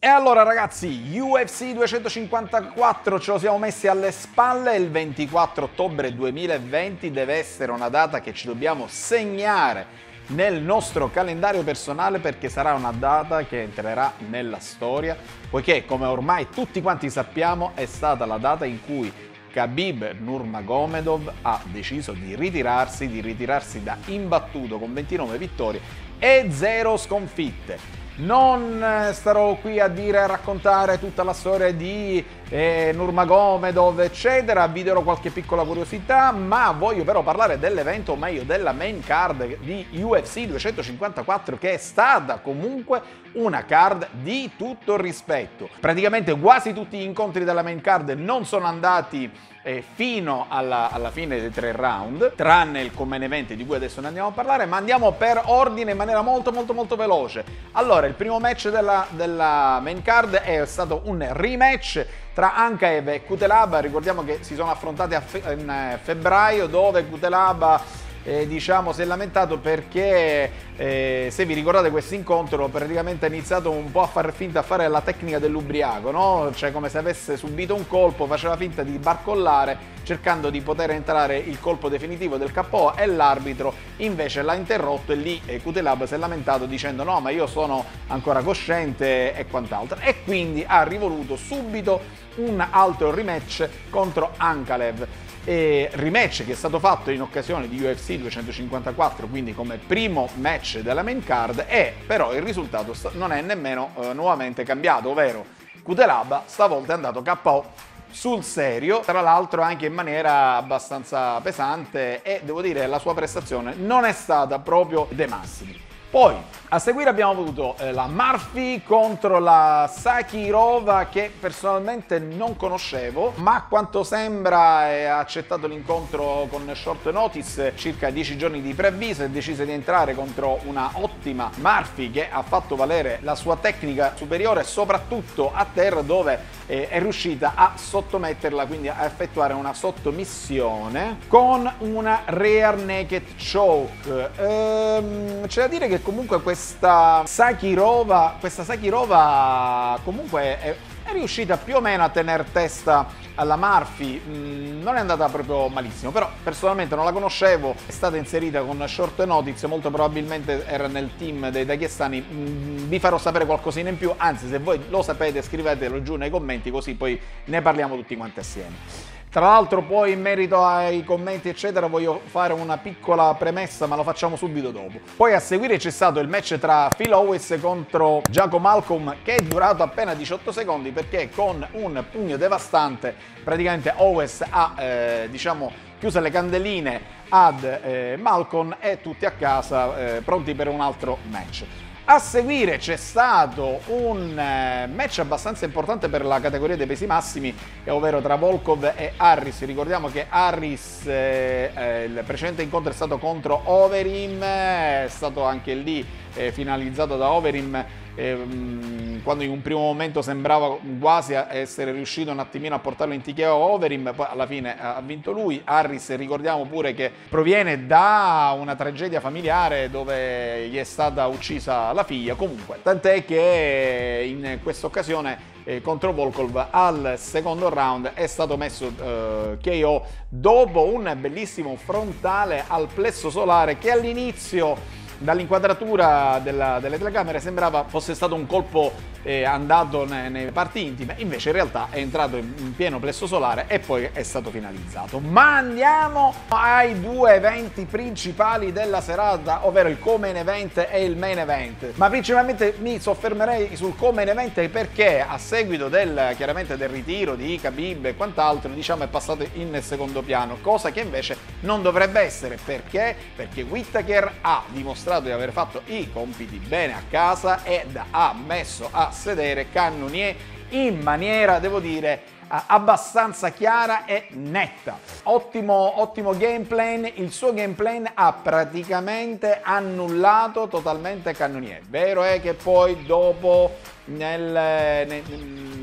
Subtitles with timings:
[0.00, 7.10] E allora ragazzi, UFC 254 ce lo siamo messi alle spalle, il 24 ottobre 2020
[7.10, 9.86] deve essere una data che ci dobbiamo segnare
[10.28, 15.16] nel nostro calendario personale perché sarà una data che entrerà nella storia,
[15.50, 19.12] poiché come ormai tutti quanti sappiamo è stata la data in cui
[19.50, 25.80] Khabib Nurmagomedov ha deciso di ritirarsi, di ritirarsi da imbattuto con 29 vittorie
[26.20, 28.06] e 0 sconfitte.
[28.18, 34.66] Non eh, starò qui a dire, a raccontare tutta la storia di eh, Nurmagomedov, eccetera,
[34.66, 39.58] vi darò qualche piccola curiosità, ma voglio però parlare dell'evento, o meglio della main card
[39.58, 45.68] di UFC 254, che è stata comunque una card di tutto rispetto.
[45.80, 49.30] Praticamente quasi tutti gli incontri della main card non sono andati
[49.62, 54.00] eh, fino alla, alla, fine dei tre round, tranne il common event di cui adesso
[54.00, 57.44] ne andiamo a parlare, ma andiamo per ordine in maniera molto molto molto veloce.
[57.72, 62.06] Allora, il primo match della, della main card è stato un rematch
[62.38, 67.82] tra Ankaev e Kutelaba, ricordiamo che si sono affrontati fe- in eh, febbraio dove Kutelaba
[68.22, 73.72] eh, diciamo, si è lamentato perché eh, se vi ricordate questo incontro praticamente ha iniziato
[73.72, 76.52] un po' a far finta a fare la tecnica dell'ubriaco, no?
[76.54, 81.38] cioè come se avesse subito un colpo, faceva finta di barcollare cercando di poter entrare
[81.38, 86.16] il colpo definitivo del KO e l'arbitro invece l'ha interrotto e lì eh, si è
[86.16, 92.26] lamentato dicendo no ma io sono ancora cosciente e quant'altro e quindi ha rivoluto subito
[92.38, 95.06] un altro rematch contro Ankalev
[95.44, 100.80] e rematch che è stato fatto in occasione di UFC 254, quindi come primo match
[100.80, 105.44] della main card, e però il risultato non è nemmeno eh, nuovamente cambiato, ovvero
[105.82, 107.64] Kutelaba stavolta è andato KO
[108.10, 113.74] sul serio, tra l'altro anche in maniera abbastanza pesante e devo dire la sua prestazione
[113.74, 115.87] non è stata proprio dei massimi.
[116.10, 116.34] Poi
[116.70, 123.54] a seguire abbiamo avuto eh, la Murphy contro la Sakirova che personalmente non conoscevo, ma
[123.54, 129.30] a quanto sembra ha accettato l'incontro con short notice, circa 10 giorni di preavviso e
[129.30, 134.62] decise di entrare contro una ottima Murphy che ha fatto valere la sua tecnica superiore
[134.64, 141.70] soprattutto a terra dove eh, è riuscita a sottometterla, quindi a effettuare una sottomissione con
[141.78, 144.30] una rear naked choke.
[144.36, 151.76] Ehm, c'è da dire che comunque questa Sakirova, questa Sakirova comunque è, è riuscita più
[151.76, 156.94] o meno a tenere testa alla Murphy, mm, non è andata proprio malissimo, però personalmente
[156.94, 161.64] non la conoscevo, è stata inserita con short notice, molto probabilmente era nel team dei
[161.64, 166.16] daghestani, mm, vi farò sapere qualcosina in più, anzi se voi lo sapete scrivetelo giù
[166.16, 169.17] nei commenti così poi ne parliamo tutti quanti assieme.
[169.30, 174.02] Tra l'altro poi in merito ai commenti eccetera voglio fare una piccola premessa ma lo
[174.02, 174.98] facciamo subito dopo.
[175.16, 179.40] Poi a seguire c'è stato il match tra Phil Owens contro Giacomo Malcolm che è
[179.40, 186.20] durato appena 18 secondi perché con un pugno devastante praticamente Owens ha eh, diciamo chiuse
[186.20, 191.87] le candeline ad eh, Malcolm e tutti a casa eh, pronti per un altro match.
[192.10, 197.54] A seguire c'è stato un eh, match abbastanza importante per la categoria dei pesi massimi,
[197.88, 199.62] ovvero tra Volkov e Harris.
[199.66, 205.74] Ricordiamo che Harris, eh, eh, il precedente incontro è stato contro Overeem, è stato anche
[205.74, 206.02] lì
[206.32, 207.84] eh, finalizzato da Overeem
[208.18, 213.22] ehm, quando in un primo momento sembrava quasi essere riuscito un attimino a portarlo in
[213.22, 215.60] TKO Overeem, poi alla fine ha vinto lui.
[215.64, 222.04] Harris ricordiamo pure che proviene da una tragedia familiare dove gli è stata uccisa la
[222.04, 228.56] figlia, comunque, tant'è che in questa occasione eh, contro Volkov al secondo round è stato
[228.56, 234.76] messo eh, KO dopo un bellissimo frontale al plesso solare che all'inizio
[235.18, 238.92] dall'inquadratura della, delle telecamere sembrava fosse stato un colpo
[239.22, 243.26] eh, andato nei, nei, parti intime, invece in realtà è entrato in, in pieno plesso
[243.26, 245.18] solare e poi è stato finalizzato.
[245.18, 251.38] Ma andiamo ai due eventi principali della serata, ovvero il co-main event e il main
[251.38, 251.94] event.
[251.94, 257.58] Ma principalmente mi soffermerei sul co-main event perché a seguito del, chiaramente del ritiro di
[257.60, 262.56] Khabib e quant'altro, diciamo è passato in secondo piano, cosa che invece non dovrebbe essere.
[262.64, 263.16] Perché?
[263.34, 268.88] Perché Whittaker ha dimostrato di aver fatto i compiti bene a casa ed ha messo
[268.92, 270.36] a sedere Cannonier
[270.70, 274.98] in maniera, devo dire, abbastanza chiara e netta.
[275.24, 281.82] Ottimo, ottimo game plan, il suo game plan ha praticamente annullato totalmente Cannonier.
[281.88, 283.76] Vero è che poi dopo
[284.06, 285.22] nel, nel,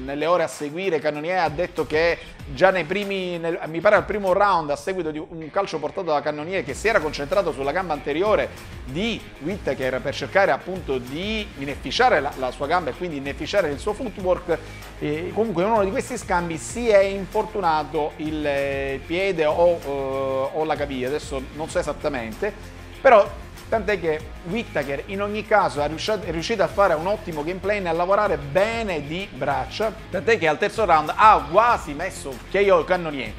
[0.05, 2.17] nelle ore a seguire Cannonier ha detto che
[2.53, 6.11] già nei primi, nel, mi pare al primo round a seguito di un calcio portato
[6.11, 8.49] da Cannonier che si era concentrato sulla gamba anteriore
[8.85, 13.79] di Whittaker per cercare appunto di inefficiare la, la sua gamba e quindi inefficiare il
[13.79, 14.57] suo footwork
[14.99, 20.59] e comunque in uno di questi scambi si è infortunato il eh, piede o, uh,
[20.59, 22.53] o la caviglia adesso non so esattamente
[23.01, 27.87] però tant'è che Whittaker in ogni caso è riuscito a fare un ottimo gameplay e
[27.87, 33.31] a lavorare bene di braccia, tant'è che al terzo round ha quasi messo KO Cannonier.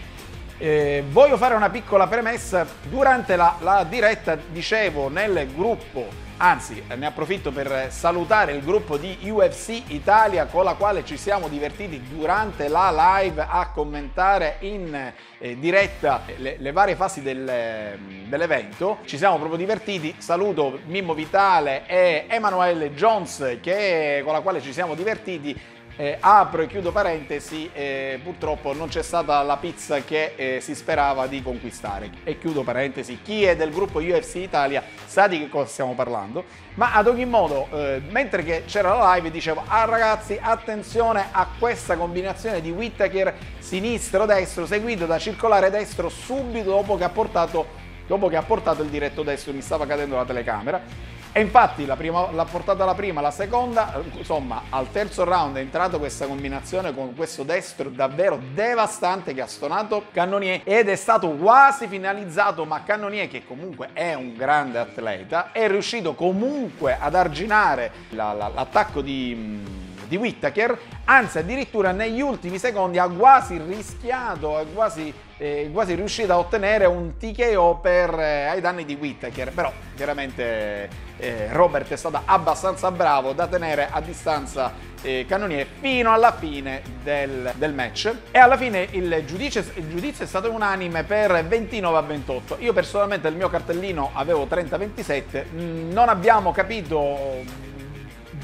[0.58, 7.06] Eh, voglio fare una piccola premessa, durante la, la diretta dicevo nel gruppo Anzi, ne
[7.06, 12.68] approfitto per salutare il gruppo di UFC Italia con la quale ci siamo divertiti durante
[12.68, 17.98] la live a commentare in eh, diretta le, le, varie fasi del,
[18.28, 18.98] dell'evento.
[19.06, 20.14] Ci siamo proprio divertiti.
[20.18, 25.58] Saluto Mimmo Vitale e Emanuele Jones che, con la quale ci siamo divertiti
[25.96, 30.74] eh, apro e chiudo parentesi, eh, purtroppo non c'è stata la pizza che eh, si
[30.74, 32.10] sperava di conquistare.
[32.24, 36.44] E chiudo parentesi, chi è del gruppo UFC Italia sa di che cosa stiamo parlando.
[36.74, 41.96] Ma ad ogni modo, eh, mentre c'era la live dicevo, ah ragazzi, attenzione a questa
[41.96, 47.66] combinazione di Whittaker sinistro-destro seguito da circolare destro subito dopo che ha portato,
[48.06, 52.46] dopo che ha portato il diretto destro, mi stava cadendo la telecamera e infatti l'ha
[52.50, 57.42] portata la prima, la seconda, insomma al terzo round è entrata questa combinazione con questo
[57.42, 63.44] destro davvero devastante che ha stonato Cannonier ed è stato quasi finalizzato ma Cannonier che
[63.44, 71.38] comunque è un grande atleta è riuscito comunque ad arginare l'attacco di di Whittaker, anzi
[71.38, 77.16] addirittura negli ultimi secondi ha quasi rischiato, ha quasi, eh, quasi riuscito a ottenere un
[77.16, 80.88] TKO per, eh, ai danni di Whittaker, però veramente
[81.18, 84.72] eh, Robert è stato abbastanza bravo da tenere a distanza
[85.02, 88.12] eh, Cannonier fino alla fine del, del, match.
[88.30, 92.72] E alla fine il giudizio, il giudizio è stato unanime per 29 a 28 io
[92.72, 97.64] personalmente il mio cartellino avevo 30-27 mm, non abbiamo capito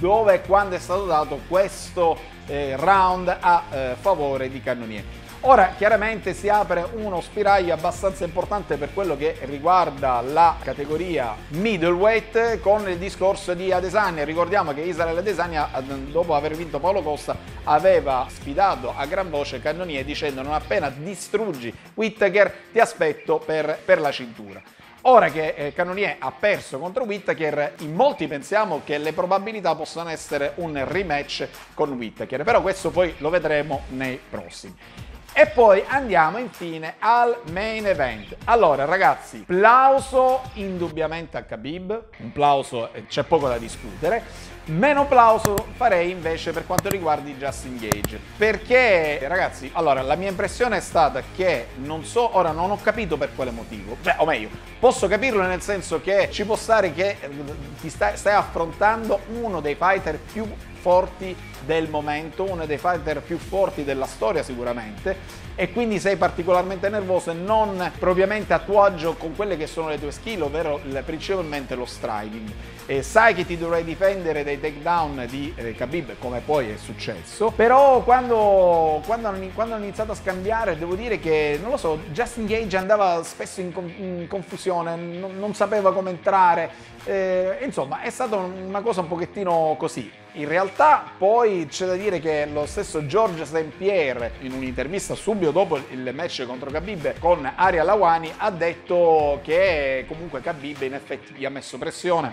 [0.03, 2.19] dove e quando è stato dato questo
[2.49, 5.05] eh, round a eh, favore di Cannonier.
[5.43, 12.59] Ora chiaramente si apre uno spiraglio abbastanza importante per quello che riguarda la categoria middleweight
[12.59, 14.25] con il discorso di Adesanya.
[14.25, 15.69] Ricordiamo che Israele Adesanya
[16.11, 21.73] dopo aver vinto Paolo Costa aveva sfidato a gran voce Cannonier dicendo non appena distruggi
[21.95, 24.61] Whittaker ti aspetto per, per la cintura.
[25.05, 30.11] Ora che eh, Cannonier ha perso contro Whittaker, in molti pensiamo che le probabilità possano
[30.11, 34.77] essere un rematch con Whittaker, però questo poi lo vedremo nei prossimi.
[35.33, 38.37] E poi andiamo infine al main event.
[38.45, 44.23] Allora ragazzi, plauso indubbiamente a Khabib, un plauso, c'è poco da discutere.
[44.67, 48.21] Meno applauso farei invece per quanto riguarda Justin Gage.
[48.37, 53.17] Perché, ragazzi, allora la mia impressione è stata che non so, ora non ho capito
[53.17, 53.97] per quale motivo.
[54.03, 54.49] Cioè, o meglio,
[54.79, 57.31] posso capirlo nel senso che ci può stare che eh,
[57.81, 60.47] ti stai, stai affrontando uno dei fighter più
[60.83, 61.35] forti
[61.65, 67.31] del momento, uno dei fighter più forti della storia sicuramente e quindi sei particolarmente nervoso
[67.31, 71.75] e non propriamente a tuo agio con quelle che sono le tue skill, ovvero principalmente
[71.75, 72.51] lo striking.
[72.87, 77.53] E sai che ti dovrai difendere dai takedown di eh, Khabib, come poi è successo,
[77.55, 82.47] però quando, quando, quando, hanno, iniziato a scambiare, devo dire che, non lo so, Justin
[82.47, 86.71] Gage andava spesso in, in confusione, non, non sapeva come entrare,
[87.05, 90.11] eh, insomma, è stata una cosa un pochettino così.
[90.37, 93.65] In realtà poi c'è da dire che lo stesso George St.
[93.77, 100.07] Pierre in un'intervista subito dopo il match contro Khabib con Aria Lawani ha detto che
[100.09, 102.33] comunque Khabib in effetti gli ha messo pressione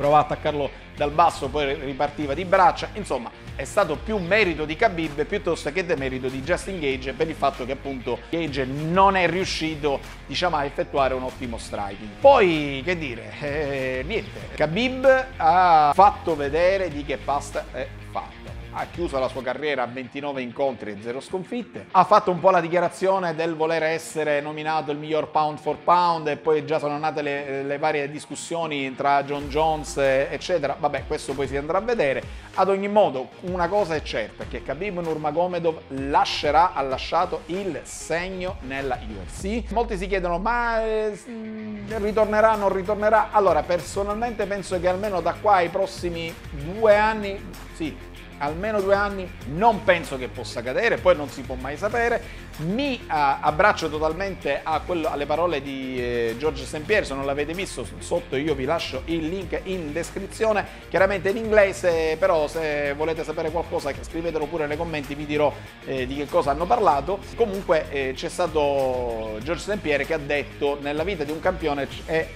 [0.00, 4.74] provava a attaccarlo dal basso, poi ripartiva di braccia, insomma è stato più merito di
[4.74, 9.28] Khabib piuttosto che demerito di Justin Gage per il fatto che appunto Gage non è
[9.28, 12.08] riuscito diciamo a effettuare un ottimo striking.
[12.18, 17.86] Poi che dire, eh, niente, Khabib ha fatto vedere di che pasta è
[18.72, 21.86] ha chiuso la sua carriera a 29 incontri e 0 sconfitte.
[21.90, 26.28] Ha fatto un po' la dichiarazione del voler essere nominato il miglior pound for pound
[26.28, 30.76] e poi già sono nate le, le varie discussioni tra John Jones eccetera.
[30.78, 32.22] Vabbè, questo poi si andrà a vedere.
[32.54, 38.56] Ad ogni modo, una cosa è certa, che Khabib Nurmagomedov lascerà, ha lasciato il segno
[38.62, 39.70] nella UFC.
[39.70, 41.18] Molti si chiedono, ma eh,
[41.86, 43.28] ritornerà, non ritornerà?
[43.30, 47.40] Allora, personalmente penso che almeno da qua ai prossimi due anni,
[47.74, 47.96] sì,
[48.40, 53.00] almeno due anni, non penso che possa cadere, poi non si può mai sapere, mi
[53.06, 56.80] abbraccio totalmente quello, alle parole di eh, George St.
[56.80, 61.36] Pierre, se non l'avete visto sotto io vi lascio il link in descrizione, chiaramente in
[61.36, 65.52] inglese, però se volete sapere qualcosa scrivetelo pure nei commenti, vi dirò
[65.84, 67.18] eh, di che cosa hanno parlato.
[67.36, 69.78] Comunque eh, c'è stato George St.
[69.78, 71.88] Pierre che ha detto nella vita di un campione,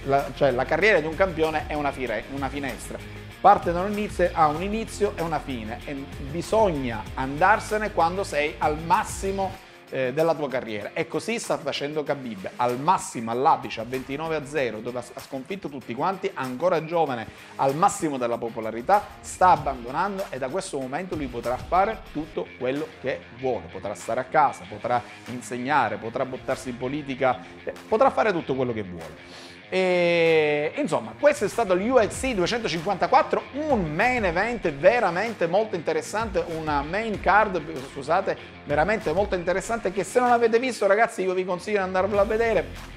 [0.03, 3.91] la, cioè la carriera di un campione è una, fire, una finestra parte da un
[3.91, 5.93] inizio, ha un inizio e una fine e
[6.31, 9.53] bisogna andarsene quando sei al massimo
[9.91, 10.93] eh, della tua carriera.
[10.93, 15.69] E così sta facendo Khabib, al massimo, all'apice, a 29 a 0, dove ha sconfitto
[15.69, 21.27] tutti quanti, ancora giovane, al massimo della popolarità, sta abbandonando e da questo momento lui
[21.27, 26.79] potrà fare tutto quello che vuole, potrà stare a casa, potrà insegnare, potrà buttarsi in
[26.79, 29.53] politica, eh, potrà fare tutto quello che vuole.
[29.69, 37.19] E, insomma, questo è stato l'UFC 254, un main event veramente molto interessante, una main
[37.19, 41.83] card, scusate, veramente molto interessante che se non avete visto ragazzi io vi consiglio di
[41.83, 42.93] andarvelo a vedere.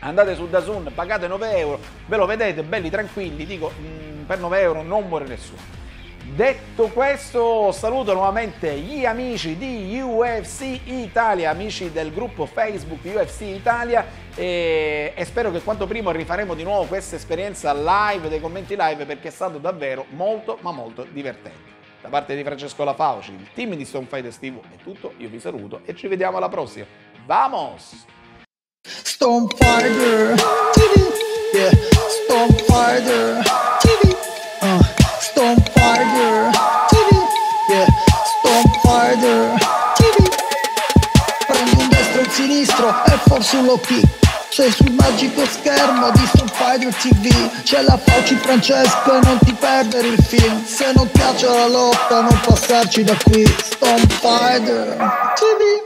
[0.00, 4.38] Andate su Dazun, pagate 9 euro, ve lo vedete belli tranquilli, dico mh, mm, per
[4.38, 5.81] 9 euro non muore nessuno.
[6.24, 14.06] Detto questo, saluto nuovamente gli amici di UFC Italia, amici del gruppo Facebook UFC Italia
[14.34, 19.04] e, e, spero che quanto prima rifaremo di nuovo questa esperienza live, dei commenti live,
[19.04, 21.70] perché è stato davvero molto ma molto divertente.
[22.00, 25.40] Da parte di Francesco Lafauci, il team di Stone Fighters TV è tutto, io vi
[25.40, 26.86] saluto e ci vediamo alla prossima.
[27.26, 28.06] Vamos!
[28.84, 30.34] Stone Fighter
[31.52, 31.70] yeah,
[32.24, 33.71] Stone Fighter
[43.32, 44.04] forse un low kick
[44.50, 50.08] sul magico schermo di Stone Fighter TV C'è la Fauci Francesco e non ti perdere
[50.08, 50.62] il film.
[50.66, 53.46] Se non piace la lotta non passarci da qui.
[53.46, 54.96] Stone Fighter
[55.34, 55.81] TV